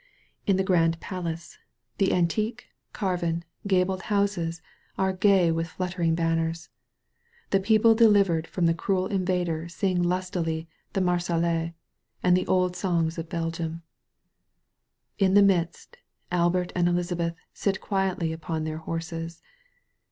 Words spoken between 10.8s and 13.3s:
the MarmUaiae and the old songs of